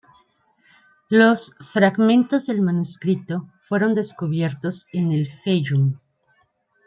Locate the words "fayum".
5.27-5.99